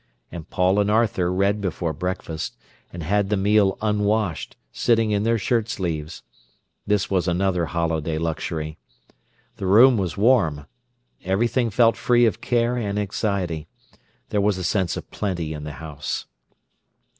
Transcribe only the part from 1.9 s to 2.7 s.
breakfast,